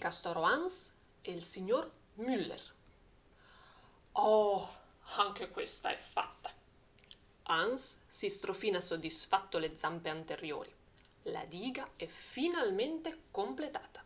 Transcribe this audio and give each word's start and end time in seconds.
castoro 0.00 0.42
Hans 0.42 0.92
e 1.20 1.30
il 1.30 1.42
signor 1.42 1.88
Müller. 2.16 2.60
Oh, 4.12 4.68
anche 5.16 5.50
questa 5.50 5.90
è 5.90 5.96
fatta. 5.96 6.50
Hans 7.42 7.98
si 8.06 8.30
strofina 8.30 8.80
soddisfatto 8.80 9.58
le 9.58 9.76
zampe 9.76 10.08
anteriori. 10.08 10.74
La 11.24 11.44
diga 11.44 11.90
è 11.96 12.06
finalmente 12.06 13.24
completata. 13.30 14.02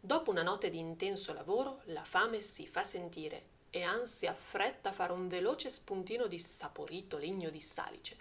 Dopo 0.00 0.30
una 0.30 0.42
notte 0.42 0.70
di 0.70 0.78
intenso 0.78 1.34
lavoro, 1.34 1.82
la 1.84 2.04
fame 2.04 2.40
si 2.40 2.66
fa 2.66 2.82
sentire 2.82 3.54
e 3.68 3.82
Hans 3.82 4.16
si 4.16 4.26
affretta 4.26 4.88
a 4.88 4.92
fare 4.92 5.12
un 5.12 5.28
veloce 5.28 5.68
spuntino 5.68 6.26
di 6.26 6.38
saporito 6.38 7.18
legno 7.18 7.50
di 7.50 7.60
salice. 7.60 8.16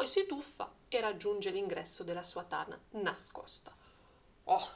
Poi 0.00 0.08
si 0.08 0.24
tuffa 0.24 0.72
e 0.88 0.98
raggiunge 0.98 1.50
l'ingresso 1.50 2.04
della 2.04 2.22
sua 2.22 2.42
tana 2.44 2.80
nascosta. 2.92 3.70
Oh, 4.44 4.68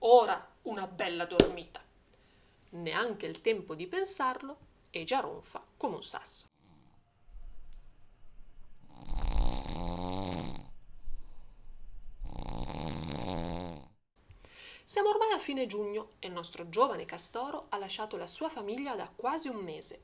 ora 0.00 0.46
una 0.64 0.86
bella 0.86 1.24
dormita. 1.24 1.82
Neanche 2.72 3.24
il 3.24 3.40
tempo 3.40 3.74
di 3.74 3.86
pensarlo 3.86 4.58
e 4.90 5.04
già 5.04 5.20
ronfa 5.20 5.64
come 5.74 5.94
un 5.94 6.02
sasso. 6.02 6.48
Siamo 14.84 15.08
ormai 15.08 15.32
a 15.32 15.38
fine 15.38 15.64
giugno 15.64 16.10
e 16.18 16.26
il 16.26 16.34
nostro 16.34 16.68
giovane 16.68 17.06
Castoro 17.06 17.68
ha 17.70 17.78
lasciato 17.78 18.18
la 18.18 18.26
sua 18.26 18.50
famiglia 18.50 18.94
da 18.96 19.10
quasi 19.16 19.48
un 19.48 19.64
mese. 19.64 20.00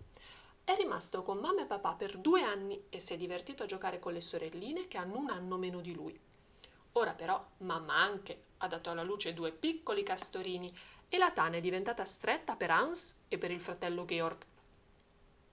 È 0.64 0.74
rimasto 0.77 1.23
con 1.23 1.41
mamma 1.41 1.60
e 1.60 1.66
papà 1.66 1.92
per 1.92 2.16
due 2.16 2.42
anni 2.42 2.86
e 2.88 2.98
si 2.98 3.12
è 3.12 3.18
divertito 3.18 3.62
a 3.62 3.66
giocare 3.66 3.98
con 3.98 4.14
le 4.14 4.23
sorelline 4.23 4.88
che 4.88 4.96
hanno 4.96 5.18
un 5.18 5.28
anno 5.28 5.59
meno 5.59 5.82
di 5.82 5.95
lui. 5.95 6.18
Ora 6.92 7.12
però 7.12 7.45
mamma 7.59 7.96
anche 7.96 8.45
ha 8.59 8.66
dato 8.66 8.88
alla 8.88 9.02
luce 9.02 9.35
due 9.35 9.52
piccoli 9.52 10.02
castorini 10.02 10.74
e 11.10 11.18
la 11.18 11.32
tana 11.32 11.57
è 11.57 11.60
diventata 11.60 12.07
stretta 12.07 12.57
per 12.57 12.70
Hans 12.70 13.15
e 13.29 13.37
per 13.37 13.51
il 13.51 13.60
fratello 13.60 14.07
Georg. 14.07 14.42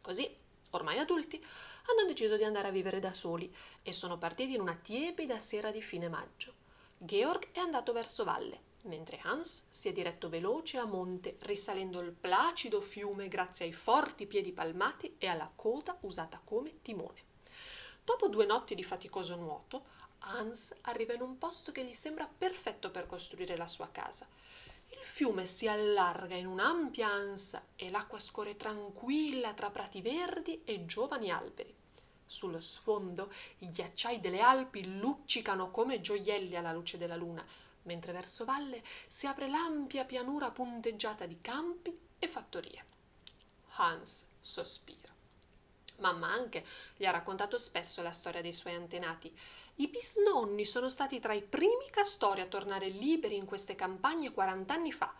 Così, 0.01 0.33
ormai 0.69 0.97
adulti, 0.97 1.43
hanno 1.89 2.07
deciso 2.07 2.37
di 2.37 2.45
andare 2.45 2.69
a 2.69 2.71
vivere 2.71 2.99
da 2.99 3.11
soli 3.11 3.53
e 3.83 3.91
sono 3.91 4.17
partiti 4.17 4.53
in 4.53 4.61
una 4.61 4.75
tiepida 4.75 5.39
sera 5.39 5.71
di 5.71 5.81
fine 5.81 6.07
maggio. 6.07 6.53
Georg 6.97 7.51
è 7.51 7.59
andato 7.59 7.91
verso 7.91 8.23
valle 8.23 8.69
mentre 8.83 9.19
Hans 9.23 9.63
si 9.69 9.89
è 9.89 9.91
diretto 9.91 10.29
veloce 10.29 10.77
a 10.77 10.85
monte, 10.85 11.37
risalendo 11.41 11.99
il 11.99 12.11
placido 12.11 12.81
fiume 12.81 13.27
grazie 13.27 13.65
ai 13.65 13.73
forti 13.73 14.25
piedi 14.25 14.51
palmati 14.51 15.15
e 15.17 15.27
alla 15.27 15.51
coda 15.53 15.97
usata 16.01 16.41
come 16.43 16.81
timone. 16.81 17.29
Dopo 18.03 18.27
due 18.27 18.45
notti 18.45 18.75
di 18.75 18.83
faticoso 18.83 19.35
nuoto, 19.35 19.99
Hans 20.19 20.73
arriva 20.81 21.13
in 21.13 21.21
un 21.21 21.37
posto 21.37 21.71
che 21.71 21.83
gli 21.83 21.93
sembra 21.93 22.29
perfetto 22.35 22.91
per 22.91 23.05
costruire 23.05 23.55
la 23.55 23.67
sua 23.67 23.89
casa. 23.89 24.27
Il 24.89 25.03
fiume 25.03 25.45
si 25.45 25.67
allarga 25.67 26.35
in 26.35 26.45
un'ampia 26.45 27.07
ansa 27.07 27.65
e 27.75 27.89
l'acqua 27.89 28.19
scorre 28.19 28.57
tranquilla 28.57 29.53
tra 29.53 29.69
prati 29.69 30.01
verdi 30.01 30.61
e 30.65 30.85
giovani 30.85 31.31
alberi. 31.31 31.73
Sullo 32.25 32.59
sfondo 32.59 33.31
i 33.59 33.69
ghiacciai 33.69 34.19
delle 34.19 34.41
Alpi 34.41 34.97
luccicano 34.97 35.69
come 35.69 36.01
gioielli 36.01 36.55
alla 36.55 36.71
luce 36.71 36.97
della 36.97 37.15
luna, 37.15 37.45
mentre 37.83 38.11
verso 38.11 38.45
valle 38.45 38.83
si 39.07 39.27
apre 39.27 39.47
l'ampia 39.47 40.05
pianura 40.05 40.51
punteggiata 40.51 41.25
di 41.25 41.39
campi 41.41 41.97
e 42.19 42.27
fattorie. 42.27 42.85
Hans 43.75 44.25
sospira. 44.39 45.09
Mamma 45.97 46.31
anche 46.31 46.65
gli 46.97 47.05
ha 47.05 47.11
raccontato 47.11 47.57
spesso 47.57 48.01
la 48.01 48.11
storia 48.11 48.41
dei 48.41 48.53
suoi 48.53 48.73
antenati. 48.73 49.35
I 49.75 49.87
bisnonni 49.87 50.65
sono 50.65 50.89
stati 50.89 51.19
tra 51.19 51.33
i 51.33 51.43
primi 51.43 51.89
castori 51.91 52.41
a 52.41 52.47
tornare 52.47 52.87
liberi 52.87 53.35
in 53.35 53.45
queste 53.45 53.75
campagne 53.75 54.31
40 54.31 54.73
anni 54.73 54.91
fa. 54.91 55.13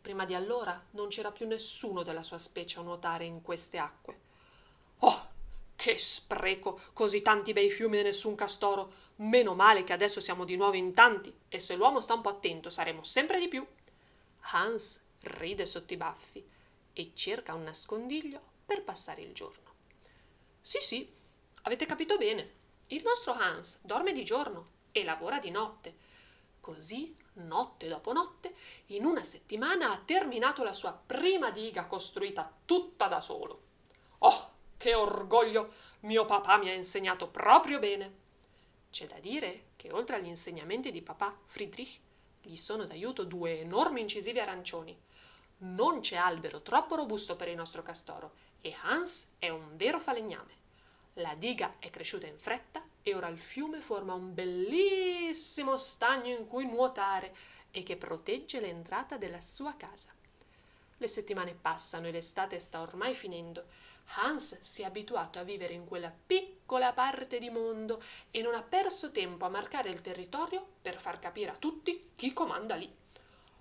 Prima 0.00 0.24
di 0.24 0.34
allora 0.34 0.82
non 0.92 1.08
c'era 1.08 1.30
più 1.30 1.46
nessuno 1.46 2.02
della 2.02 2.22
sua 2.22 2.38
specie 2.38 2.80
a 2.80 2.82
nuotare 2.82 3.24
in 3.24 3.42
queste 3.42 3.78
acque. 3.78 4.21
Che 5.82 5.98
spreco! 5.98 6.80
Così 6.92 7.22
tanti 7.22 7.52
bei 7.52 7.68
fiumi 7.68 7.98
e 7.98 8.02
nessun 8.04 8.36
castoro! 8.36 8.92
Meno 9.16 9.56
male 9.56 9.82
che 9.82 9.92
adesso 9.92 10.20
siamo 10.20 10.44
di 10.44 10.54
nuovo 10.54 10.76
in 10.76 10.94
tanti 10.94 11.36
e 11.48 11.58
se 11.58 11.74
l'uomo 11.74 12.00
sta 12.00 12.14
un 12.14 12.20
po' 12.20 12.28
attento 12.28 12.70
saremo 12.70 13.02
sempre 13.02 13.40
di 13.40 13.48
più. 13.48 13.66
Hans 14.52 15.00
ride 15.22 15.66
sotto 15.66 15.92
i 15.92 15.96
baffi 15.96 16.48
e 16.92 17.10
cerca 17.14 17.54
un 17.54 17.64
nascondiglio 17.64 18.40
per 18.64 18.84
passare 18.84 19.22
il 19.22 19.34
giorno. 19.34 19.74
Sì, 20.60 20.78
sì, 20.80 21.12
avete 21.62 21.84
capito 21.84 22.16
bene. 22.16 22.52
Il 22.86 23.02
nostro 23.02 23.32
Hans 23.32 23.80
dorme 23.82 24.12
di 24.12 24.24
giorno 24.24 24.66
e 24.92 25.02
lavora 25.02 25.40
di 25.40 25.50
notte. 25.50 25.96
Così, 26.60 27.12
notte 27.32 27.88
dopo 27.88 28.12
notte, 28.12 28.54
in 28.86 29.04
una 29.04 29.24
settimana 29.24 29.90
ha 29.90 29.98
terminato 29.98 30.62
la 30.62 30.74
sua 30.74 30.92
prima 30.92 31.50
diga 31.50 31.86
costruita 31.86 32.56
tutta 32.64 33.08
da 33.08 33.20
solo. 33.20 33.62
Oh, 34.18 34.51
che 34.82 34.96
orgoglio! 34.96 35.74
Mio 36.00 36.24
papà 36.24 36.56
mi 36.56 36.68
ha 36.68 36.74
insegnato 36.74 37.28
proprio 37.28 37.78
bene. 37.78 38.12
C'è 38.90 39.06
da 39.06 39.20
dire 39.20 39.66
che 39.76 39.92
oltre 39.92 40.16
agli 40.16 40.26
insegnamenti 40.26 40.90
di 40.90 41.00
papà 41.00 41.38
Friedrich 41.44 42.00
gli 42.40 42.56
sono 42.56 42.84
d'aiuto 42.84 43.22
due 43.22 43.60
enormi 43.60 44.00
incisivi 44.00 44.40
arancioni. 44.40 44.98
Non 45.58 46.00
c'è 46.00 46.16
albero 46.16 46.62
troppo 46.62 46.96
robusto 46.96 47.36
per 47.36 47.46
il 47.46 47.54
nostro 47.54 47.84
castoro 47.84 48.32
e 48.60 48.74
Hans 48.82 49.28
è 49.38 49.50
un 49.50 49.76
vero 49.76 50.00
falegname. 50.00 50.50
La 51.14 51.36
diga 51.36 51.74
è 51.78 51.88
cresciuta 51.88 52.26
in 52.26 52.40
fretta 52.40 52.82
e 53.04 53.14
ora 53.14 53.28
il 53.28 53.38
fiume 53.38 53.80
forma 53.80 54.14
un 54.14 54.34
bellissimo 54.34 55.76
stagno 55.76 56.36
in 56.36 56.48
cui 56.48 56.66
nuotare 56.66 57.32
e 57.70 57.84
che 57.84 57.96
protegge 57.96 58.58
l'entrata 58.58 59.16
della 59.16 59.40
sua 59.40 59.76
casa. 59.76 60.08
Le 60.96 61.08
settimane 61.08 61.54
passano 61.54 62.08
e 62.08 62.10
l'estate 62.10 62.58
sta 62.58 62.80
ormai 62.80 63.14
finendo 63.14 63.66
Hans 64.16 64.58
si 64.60 64.82
è 64.82 64.84
abituato 64.84 65.38
a 65.38 65.42
vivere 65.42 65.72
in 65.72 65.86
quella 65.86 66.10
piccola 66.10 66.92
parte 66.92 67.38
di 67.38 67.50
mondo 67.50 68.02
e 68.30 68.42
non 68.42 68.54
ha 68.54 68.62
perso 68.62 69.10
tempo 69.10 69.44
a 69.44 69.48
marcare 69.48 69.88
il 69.88 70.00
territorio 70.00 70.66
per 70.82 71.00
far 71.00 71.18
capire 71.18 71.50
a 71.50 71.56
tutti 71.56 72.10
chi 72.14 72.32
comanda 72.32 72.74
lì. 72.74 72.92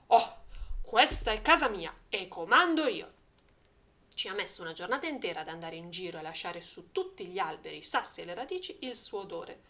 Oh, 0.08 0.40
questa 0.82 1.32
è 1.32 1.42
casa 1.42 1.70
mia 1.70 1.94
e 2.10 2.28
comando 2.28 2.86
io. 2.86 3.20
Ci 4.14 4.28
ha 4.28 4.34
messo 4.34 4.62
una 4.62 4.74
giornata 4.74 5.08
intera 5.08 5.42
ad 5.42 5.48
andare 5.48 5.78
in 5.78 5.90
giro 5.90 6.20
e 6.20 6.22
lasciare 6.22 6.60
su 6.60 6.92
tutti 6.92 7.26
gli 7.28 7.40
alberi, 7.40 7.78
i 7.78 7.84
sassi 7.84 8.22
e 8.22 8.26
le 8.26 8.36
radici 8.36 8.76
il 8.82 8.94
suo 8.94 9.22
odore. 9.22 9.62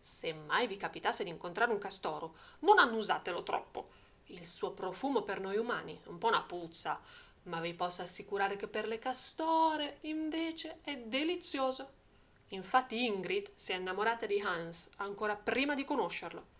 Se 0.00 0.32
mai 0.32 0.66
vi 0.66 0.76
capitasse 0.76 1.22
di 1.22 1.30
incontrare 1.30 1.70
un 1.70 1.78
castoro, 1.78 2.34
non 2.60 2.78
annusatelo 2.78 3.42
troppo. 3.42 3.90
Il 4.28 4.46
suo 4.46 4.72
profumo 4.72 5.22
per 5.22 5.38
noi 5.38 5.58
umani, 5.58 6.00
un 6.06 6.16
po' 6.16 6.28
una 6.28 6.42
puzza, 6.42 7.00
ma 7.44 7.60
vi 7.60 7.74
posso 7.74 8.02
assicurare 8.02 8.56
che 8.56 8.68
per 8.68 8.86
le 8.86 8.98
castore 8.98 9.98
invece 10.02 10.78
è 10.82 10.96
delizioso. 10.96 12.02
Infatti 12.48 13.04
Ingrid 13.04 13.50
si 13.54 13.72
è 13.72 13.76
innamorata 13.76 14.26
di 14.26 14.40
Hans 14.40 14.88
ancora 14.96 15.36
prima 15.36 15.74
di 15.74 15.84
conoscerlo. 15.84 16.52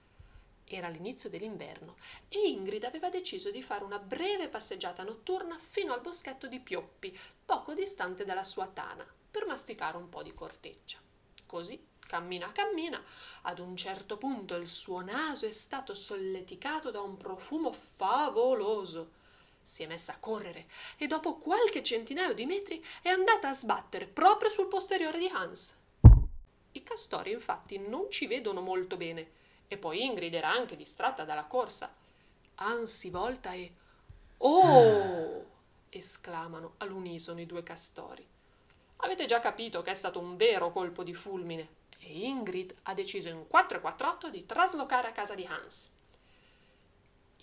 Era 0.66 0.88
l'inizio 0.88 1.28
dell'inverno 1.28 1.96
e 2.28 2.48
Ingrid 2.48 2.84
aveva 2.84 3.10
deciso 3.10 3.50
di 3.50 3.62
fare 3.62 3.84
una 3.84 3.98
breve 3.98 4.48
passeggiata 4.48 5.02
notturna 5.02 5.58
fino 5.58 5.92
al 5.92 6.00
boschetto 6.00 6.46
di 6.48 6.60
Pioppi, 6.60 7.16
poco 7.44 7.74
distante 7.74 8.24
dalla 8.24 8.44
sua 8.44 8.66
tana, 8.66 9.06
per 9.30 9.46
masticare 9.46 9.96
un 9.96 10.08
po' 10.08 10.22
di 10.22 10.32
corteccia. 10.32 10.98
Così, 11.46 11.86
cammina 12.00 12.50
cammina, 12.52 13.02
ad 13.42 13.58
un 13.58 13.76
certo 13.76 14.16
punto 14.16 14.54
il 14.54 14.66
suo 14.66 15.02
naso 15.02 15.46
è 15.46 15.50
stato 15.50 15.94
solleticato 15.94 16.90
da 16.90 17.00
un 17.00 17.16
profumo 17.16 17.72
favoloso 17.72 19.22
si 19.64 19.82
è 19.82 19.86
messa 19.86 20.12
a 20.12 20.18
correre 20.18 20.66
e 20.96 21.06
dopo 21.06 21.36
qualche 21.36 21.82
centinaio 21.82 22.34
di 22.34 22.46
metri 22.46 22.84
è 23.02 23.08
andata 23.08 23.48
a 23.48 23.54
sbattere 23.54 24.06
proprio 24.06 24.50
sul 24.50 24.68
posteriore 24.68 25.18
di 25.18 25.26
Hans. 25.26 25.74
I 26.72 26.82
castori 26.82 27.32
infatti 27.32 27.78
non 27.78 28.10
ci 28.10 28.26
vedono 28.26 28.60
molto 28.60 28.96
bene 28.96 29.42
e 29.66 29.78
poi 29.78 30.04
Ingrid 30.04 30.34
era 30.34 30.50
anche 30.50 30.76
distratta 30.76 31.24
dalla 31.24 31.44
corsa. 31.44 31.92
Hans 32.56 32.96
si 32.96 33.10
volta 33.10 33.52
e 33.52 33.72
Oh! 34.38 35.52
esclamano 35.88 36.74
all'unisono 36.78 37.40
i 37.40 37.46
due 37.46 37.62
castori. 37.62 38.26
Avete 38.98 39.24
già 39.24 39.38
capito 39.38 39.82
che 39.82 39.92
è 39.92 39.94
stato 39.94 40.18
un 40.18 40.36
vero 40.36 40.70
colpo 40.70 41.02
di 41.02 41.14
fulmine 41.14 41.68
e 41.98 42.26
Ingrid 42.26 42.74
ha 42.82 42.94
deciso 42.94 43.28
in 43.28 43.46
448 43.46 44.30
di 44.30 44.44
traslocare 44.44 45.08
a 45.08 45.12
casa 45.12 45.34
di 45.34 45.44
Hans. 45.44 45.90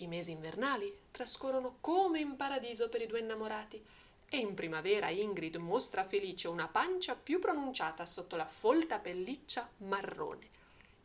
I 0.02 0.08
mesi 0.08 0.32
invernali 0.32 0.92
trascorrono 1.12 1.76
come 1.80 2.18
in 2.18 2.34
paradiso 2.34 2.88
per 2.88 3.02
i 3.02 3.06
due 3.06 3.20
innamorati 3.20 3.80
e 4.28 4.36
in 4.36 4.52
primavera 4.52 5.10
Ingrid 5.10 5.54
mostra 5.56 6.02
felice 6.02 6.48
una 6.48 6.66
pancia 6.66 7.14
più 7.14 7.38
pronunciata 7.38 8.04
sotto 8.04 8.34
la 8.34 8.48
folta 8.48 8.98
pelliccia 8.98 9.70
marrone. 9.76 10.50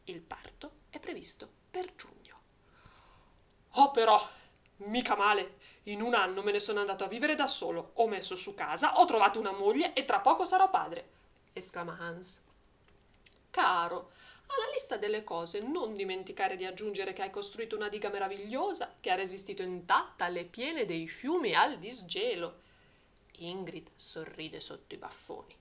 Il 0.05 0.21
parto 0.21 0.71
è 0.89 0.99
previsto 0.99 1.47
per 1.69 1.93
giugno. 1.95 2.39
Oh 3.73 3.91
però, 3.91 4.19
mica 4.77 5.15
male. 5.15 5.59
In 5.83 6.01
un 6.01 6.15
anno 6.15 6.41
me 6.41 6.51
ne 6.51 6.59
sono 6.59 6.79
andato 6.79 7.03
a 7.03 7.07
vivere 7.07 7.35
da 7.35 7.45
solo, 7.45 7.91
ho 7.93 8.07
messo 8.07 8.35
su 8.35 8.55
casa, 8.55 8.99
ho 8.99 9.05
trovato 9.05 9.39
una 9.39 9.51
moglie 9.51 9.93
e 9.93 10.05
tra 10.05 10.21
poco 10.21 10.43
sarò 10.43 10.71
padre, 10.71 11.09
esclama 11.53 11.97
Hans. 11.99 12.39
Caro, 13.51 14.09
Alla 14.47 14.71
lista 14.73 14.97
delle 14.97 15.23
cose 15.23 15.59
non 15.59 15.93
dimenticare 15.93 16.55
di 16.55 16.65
aggiungere 16.65 17.13
che 17.13 17.21
hai 17.21 17.29
costruito 17.29 17.75
una 17.75 17.89
diga 17.89 18.09
meravigliosa 18.09 18.95
che 18.99 19.11
ha 19.11 19.15
resistito 19.15 19.61
intatta 19.61 20.25
alle 20.25 20.45
piene 20.45 20.85
dei 20.85 21.07
fiumi 21.07 21.49
e 21.49 21.55
al 21.55 21.77
disgelo. 21.77 22.61
Ingrid 23.39 23.89
sorride 23.95 24.59
sotto 24.59 24.95
i 24.95 24.97
baffoni. 24.97 25.55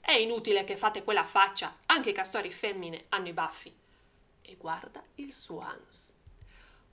È 0.00 0.12
inutile 0.12 0.64
che 0.64 0.76
fate 0.76 1.04
quella 1.04 1.24
faccia, 1.24 1.78
anche 1.86 2.10
i 2.10 2.14
castori 2.14 2.50
femmine 2.50 3.06
hanno 3.10 3.28
i 3.28 3.32
baffi. 3.32 3.74
E 4.40 4.56
guarda 4.56 5.02
il 5.16 5.32
suo 5.32 5.60
Hans. 5.60 6.12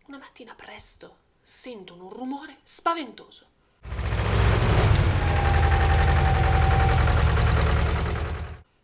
Una 0.08 0.18
mattina 0.18 0.54
presto 0.56 1.18
sentono 1.40 2.06
un 2.06 2.10
rumore 2.10 2.58
spaventoso. 2.64 3.48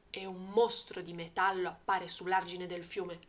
E 0.10 0.26
un 0.26 0.46
mostro 0.66 1.02
di 1.02 1.14
metallo 1.14 1.70
appare 1.70 2.08
sull'argine 2.08 2.66
del 2.66 2.84
fiume. 2.84 3.20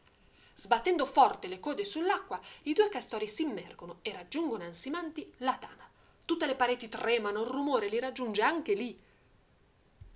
Sbattendo 0.54 1.04
forte 1.04 1.48
le 1.48 1.60
code 1.60 1.84
sull'acqua, 1.84 2.40
i 2.62 2.72
due 2.72 2.88
castori 2.88 3.28
si 3.28 3.42
immergono 3.42 3.98
e 4.00 4.10
raggiungono 4.14 4.64
ansimanti 4.64 5.30
la 5.38 5.54
tana. 5.58 5.86
Tutte 6.24 6.46
le 6.46 6.54
pareti 6.56 6.88
tremano, 6.88 7.42
il 7.42 7.48
rumore 7.48 7.88
li 7.88 7.98
raggiunge 7.98 8.40
anche 8.40 8.72
lì. 8.72 8.98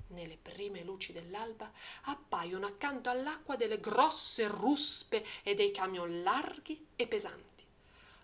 Nelle 0.09 0.39
prime 0.41 0.83
luci 0.83 1.13
dell'alba 1.13 1.71
appaiono 2.05 2.67
accanto 2.67 3.11
all'acqua 3.11 3.57
delle 3.57 3.79
grosse 3.79 4.49
ruspe 4.49 5.23
e 5.43 5.55
dei 5.55 5.71
camion 5.73 6.23
larghi 6.23 6.87
e 6.97 7.07
pesanti. 7.07 7.65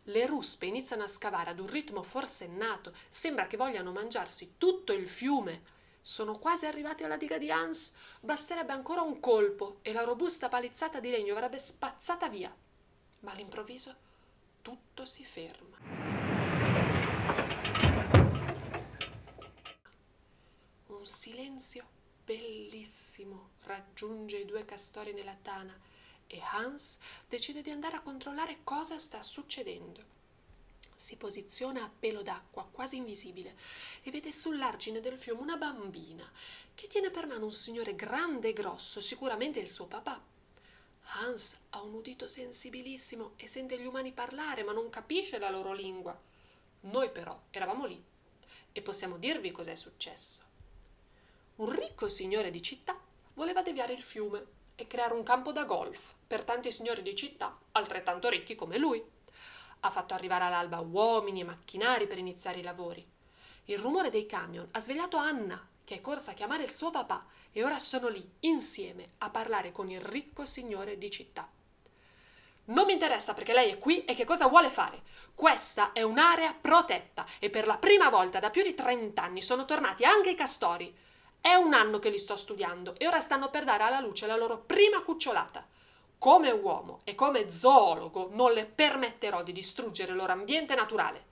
Le 0.04 0.24
ruspe 0.24 0.64
iniziano 0.64 1.02
a 1.02 1.08
scavare 1.08 1.50
ad 1.50 1.58
un 1.58 1.66
ritmo 1.66 2.02
forsennato, 2.02 2.94
sembra 3.08 3.46
che 3.46 3.58
vogliano 3.58 3.92
mangiarsi 3.92 4.54
tutto 4.56 4.94
il 4.94 5.06
fiume. 5.06 5.74
Sono 6.08 6.38
quasi 6.38 6.66
arrivati 6.66 7.02
alla 7.02 7.16
diga 7.16 7.36
di 7.36 7.50
Hans, 7.50 7.90
basterebbe 8.20 8.70
ancora 8.70 9.00
un 9.00 9.18
colpo 9.18 9.80
e 9.82 9.92
la 9.92 10.04
robusta 10.04 10.46
palizzata 10.46 11.00
di 11.00 11.10
legno 11.10 11.32
avrebbe 11.32 11.58
spazzata 11.58 12.28
via. 12.28 12.56
Ma 13.22 13.32
all'improvviso 13.32 13.92
tutto 14.62 15.04
si 15.04 15.24
ferma. 15.24 15.76
Un 20.86 21.04
silenzio 21.04 21.84
bellissimo 22.24 23.54
raggiunge 23.64 24.36
i 24.36 24.44
due 24.44 24.64
castori 24.64 25.12
nella 25.12 25.36
tana 25.42 25.76
e 26.28 26.40
Hans 26.52 26.98
decide 27.28 27.62
di 27.62 27.70
andare 27.70 27.96
a 27.96 28.02
controllare 28.02 28.60
cosa 28.62 28.96
sta 28.96 29.20
succedendo. 29.22 30.15
Si 30.98 31.16
posiziona 31.16 31.84
a 31.84 31.90
pelo 31.90 32.22
d'acqua, 32.22 32.66
quasi 32.72 32.96
invisibile, 32.96 33.54
e 34.02 34.10
vede 34.10 34.32
sull'argine 34.32 35.00
del 35.00 35.18
fiume 35.18 35.42
una 35.42 35.58
bambina 35.58 36.28
che 36.74 36.86
tiene 36.86 37.10
per 37.10 37.26
mano 37.26 37.44
un 37.44 37.52
signore 37.52 37.94
grande 37.94 38.48
e 38.48 38.52
grosso, 38.54 39.02
sicuramente 39.02 39.60
il 39.60 39.68
suo 39.68 39.86
papà. 39.86 40.20
Hans 41.18 41.54
ha 41.70 41.82
un 41.82 41.92
udito 41.92 42.26
sensibilissimo 42.26 43.34
e 43.36 43.46
sente 43.46 43.78
gli 43.78 43.84
umani 43.84 44.12
parlare, 44.12 44.64
ma 44.64 44.72
non 44.72 44.88
capisce 44.88 45.38
la 45.38 45.50
loro 45.50 45.74
lingua. 45.74 46.18
Noi 46.80 47.10
però 47.10 47.38
eravamo 47.50 47.84
lì 47.84 48.02
e 48.72 48.80
possiamo 48.80 49.18
dirvi 49.18 49.50
cos'è 49.50 49.74
successo. 49.74 50.42
Un 51.56 51.78
ricco 51.78 52.08
signore 52.08 52.50
di 52.50 52.62
città 52.62 52.98
voleva 53.34 53.60
deviare 53.60 53.92
il 53.92 54.02
fiume 54.02 54.44
e 54.74 54.86
creare 54.86 55.12
un 55.12 55.22
campo 55.22 55.52
da 55.52 55.64
golf 55.64 56.14
per 56.26 56.42
tanti 56.42 56.72
signori 56.72 57.02
di 57.02 57.14
città 57.14 57.58
altrettanto 57.72 58.30
ricchi 58.30 58.54
come 58.54 58.78
lui. 58.78 59.02
Ha 59.86 59.90
fatto 59.90 60.14
arrivare 60.14 60.42
all'alba 60.42 60.80
uomini 60.80 61.42
e 61.42 61.44
macchinari 61.44 62.08
per 62.08 62.18
iniziare 62.18 62.58
i 62.58 62.62
lavori. 62.62 63.08
Il 63.66 63.78
rumore 63.78 64.10
dei 64.10 64.26
camion 64.26 64.66
ha 64.72 64.80
svegliato 64.80 65.16
Anna, 65.16 65.64
che 65.84 65.94
è 65.94 66.00
corsa 66.00 66.32
a 66.32 66.34
chiamare 66.34 66.64
il 66.64 66.70
suo 66.72 66.90
papà, 66.90 67.24
e 67.52 67.62
ora 67.62 67.78
sono 67.78 68.08
lì, 68.08 68.28
insieme, 68.40 69.12
a 69.18 69.30
parlare 69.30 69.70
con 69.70 69.88
il 69.88 70.00
ricco 70.00 70.44
signore 70.44 70.98
di 70.98 71.08
città. 71.08 71.48
Non 72.64 72.86
mi 72.86 72.94
interessa 72.94 73.32
perché 73.32 73.52
lei 73.52 73.70
è 73.70 73.78
qui 73.78 74.04
e 74.04 74.16
che 74.16 74.24
cosa 74.24 74.48
vuole 74.48 74.70
fare. 74.70 75.02
Questa 75.36 75.92
è 75.92 76.02
un'area 76.02 76.52
protetta 76.52 77.24
e 77.38 77.48
per 77.48 77.68
la 77.68 77.78
prima 77.78 78.08
volta 78.08 78.40
da 78.40 78.50
più 78.50 78.64
di 78.64 78.74
30 78.74 79.22
anni 79.22 79.40
sono 79.40 79.64
tornati 79.64 80.04
anche 80.04 80.30
i 80.30 80.34
castori. 80.34 80.92
È 81.40 81.54
un 81.54 81.74
anno 81.74 82.00
che 82.00 82.10
li 82.10 82.18
sto 82.18 82.34
studiando 82.34 82.96
e 82.98 83.06
ora 83.06 83.20
stanno 83.20 83.50
per 83.50 83.62
dare 83.62 83.84
alla 83.84 84.00
luce 84.00 84.26
la 84.26 84.36
loro 84.36 84.58
prima 84.58 85.00
cucciolata. 85.02 85.64
Come 86.18 86.50
uomo 86.50 87.00
e 87.04 87.14
come 87.14 87.50
zoologo 87.50 88.30
non 88.32 88.52
le 88.52 88.64
permetterò 88.64 89.42
di 89.42 89.52
distruggere 89.52 90.12
il 90.12 90.16
loro 90.16 90.32
ambiente 90.32 90.74
naturale. 90.74 91.24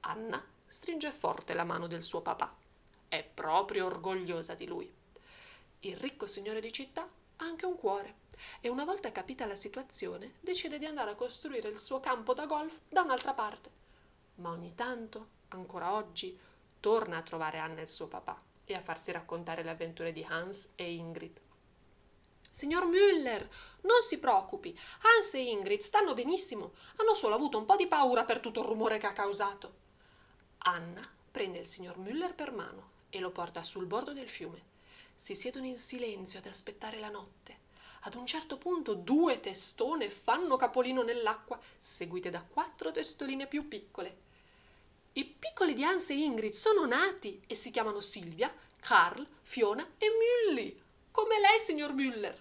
Anna 0.00 0.44
stringe 0.66 1.12
forte 1.12 1.54
la 1.54 1.64
mano 1.64 1.86
del 1.86 2.02
suo 2.02 2.20
papà. 2.20 2.54
È 3.08 3.22
proprio 3.22 3.86
orgogliosa 3.86 4.54
di 4.54 4.66
lui. 4.66 4.92
Il 5.80 5.96
ricco 5.96 6.26
signore 6.26 6.60
di 6.60 6.72
città 6.72 7.02
ha 7.02 7.44
anche 7.44 7.64
un 7.64 7.76
cuore 7.76 8.26
e 8.60 8.68
una 8.68 8.84
volta 8.84 9.12
capita 9.12 9.46
la 9.46 9.56
situazione 9.56 10.34
decide 10.40 10.78
di 10.78 10.84
andare 10.84 11.12
a 11.12 11.14
costruire 11.14 11.68
il 11.68 11.78
suo 11.78 12.00
campo 12.00 12.34
da 12.34 12.46
golf 12.46 12.80
da 12.88 13.02
un'altra 13.02 13.32
parte. 13.32 13.70
Ma 14.36 14.50
ogni 14.50 14.74
tanto, 14.74 15.28
ancora 15.48 15.94
oggi, 15.94 16.38
torna 16.80 17.16
a 17.16 17.22
trovare 17.22 17.58
Anna 17.58 17.78
e 17.78 17.82
il 17.82 17.88
suo 17.88 18.08
papà 18.08 18.40
e 18.64 18.74
a 18.74 18.80
farsi 18.80 19.12
raccontare 19.12 19.62
le 19.62 19.70
avventure 19.70 20.12
di 20.12 20.24
Hans 20.28 20.70
e 20.74 20.92
Ingrid. 20.92 21.40
Signor 22.50 22.86
Müller, 22.86 23.48
non 23.82 24.00
si 24.00 24.18
preoccupi, 24.18 24.76
Hans 25.02 25.34
e 25.34 25.42
Ingrid 25.42 25.80
stanno 25.80 26.14
benissimo, 26.14 26.72
hanno 26.96 27.14
solo 27.14 27.34
avuto 27.34 27.58
un 27.58 27.64
po' 27.64 27.76
di 27.76 27.86
paura 27.86 28.24
per 28.24 28.40
tutto 28.40 28.60
il 28.60 28.66
rumore 28.66 28.98
che 28.98 29.06
ha 29.06 29.12
causato. 29.12 29.86
Anna 30.58 31.08
prende 31.30 31.58
il 31.58 31.66
signor 31.66 31.98
Müller 31.98 32.34
per 32.34 32.52
mano 32.52 32.90
e 33.10 33.20
lo 33.20 33.30
porta 33.30 33.62
sul 33.62 33.86
bordo 33.86 34.12
del 34.12 34.28
fiume. 34.28 34.62
Si 35.14 35.34
siedono 35.34 35.66
in 35.66 35.76
silenzio 35.76 36.38
ad 36.38 36.46
aspettare 36.46 36.98
la 36.98 37.10
notte. 37.10 37.66
Ad 38.02 38.14
un 38.14 38.26
certo 38.26 38.58
punto 38.58 38.94
due 38.94 39.40
testone 39.40 40.08
fanno 40.10 40.56
capolino 40.56 41.02
nell'acqua, 41.02 41.58
seguite 41.76 42.30
da 42.30 42.42
quattro 42.42 42.90
testoline 42.90 43.46
più 43.46 43.68
piccole. 43.68 44.26
I 45.12 45.24
piccoli 45.24 45.74
di 45.74 45.84
Hans 45.84 46.10
e 46.10 46.14
Ingrid 46.14 46.52
sono 46.52 46.86
nati 46.86 47.42
e 47.46 47.54
si 47.54 47.70
chiamano 47.70 48.00
Silvia, 48.00 48.52
Carl, 48.80 49.26
Fiona 49.42 49.86
e 49.98 50.06
Mülli, 50.08 50.80
come 51.18 51.40
lei, 51.40 51.58
signor 51.58 51.94
Müller. 51.94 52.40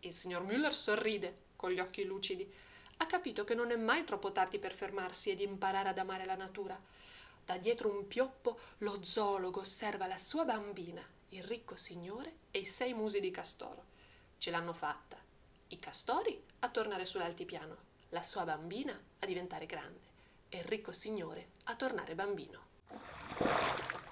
Il 0.00 0.14
signor 0.14 0.42
Müller 0.42 0.72
sorride 0.72 1.48
con 1.54 1.70
gli 1.70 1.78
occhi 1.78 2.02
lucidi. 2.02 2.50
Ha 2.96 3.04
capito 3.04 3.44
che 3.44 3.54
non 3.54 3.70
è 3.70 3.76
mai 3.76 4.04
troppo 4.04 4.32
tardi 4.32 4.58
per 4.58 4.72
fermarsi 4.72 5.28
ed 5.28 5.40
imparare 5.40 5.90
ad 5.90 5.98
amare 5.98 6.24
la 6.24 6.34
natura. 6.34 6.80
Da 7.44 7.58
dietro 7.58 7.90
un 7.90 8.06
pioppo 8.06 8.58
lo 8.78 9.02
zoologo 9.02 9.60
osserva 9.60 10.06
la 10.06 10.16
sua 10.16 10.46
bambina, 10.46 11.06
il 11.28 11.42
ricco 11.42 11.76
signore 11.76 12.36
e 12.52 12.60
i 12.60 12.64
sei 12.64 12.94
musi 12.94 13.20
di 13.20 13.30
castoro. 13.30 13.84
Ce 14.38 14.50
l'hanno 14.50 14.72
fatta. 14.72 15.18
I 15.68 15.78
castori 15.78 16.42
a 16.60 16.70
tornare 16.70 17.04
sull'altipiano, 17.04 17.76
la 18.08 18.22
sua 18.22 18.44
bambina 18.44 18.98
a 19.18 19.26
diventare 19.26 19.66
grande 19.66 20.08
e 20.48 20.56
il 20.56 20.64
ricco 20.64 20.90
signore 20.90 21.48
a 21.64 21.76
tornare 21.76 22.14
bambino. 22.14 24.05